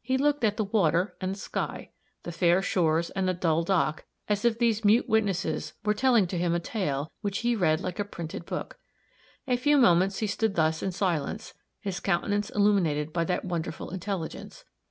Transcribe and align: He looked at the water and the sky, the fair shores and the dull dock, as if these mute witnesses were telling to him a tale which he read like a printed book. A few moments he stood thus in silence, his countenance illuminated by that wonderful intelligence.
He 0.00 0.16
looked 0.16 0.44
at 0.44 0.56
the 0.56 0.64
water 0.64 1.14
and 1.20 1.34
the 1.34 1.38
sky, 1.38 1.90
the 2.22 2.32
fair 2.32 2.62
shores 2.62 3.10
and 3.10 3.28
the 3.28 3.34
dull 3.34 3.62
dock, 3.64 4.06
as 4.26 4.46
if 4.46 4.58
these 4.58 4.82
mute 4.82 5.10
witnesses 5.10 5.74
were 5.84 5.92
telling 5.92 6.26
to 6.28 6.38
him 6.38 6.54
a 6.54 6.58
tale 6.58 7.12
which 7.20 7.40
he 7.40 7.54
read 7.54 7.82
like 7.82 7.98
a 7.98 8.04
printed 8.06 8.46
book. 8.46 8.78
A 9.46 9.58
few 9.58 9.76
moments 9.76 10.20
he 10.20 10.26
stood 10.26 10.54
thus 10.54 10.82
in 10.82 10.90
silence, 10.92 11.52
his 11.80 12.00
countenance 12.00 12.48
illuminated 12.48 13.12
by 13.12 13.24
that 13.24 13.44
wonderful 13.44 13.90
intelligence. 13.90 14.64